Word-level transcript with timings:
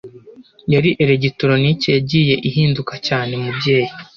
ya 0.71 0.79
elegitoroniki 1.03 1.87
yagiye 1.95 2.35
ihinduka 2.49 2.93
cyane 3.07 3.33
mubyeyi 3.43 3.91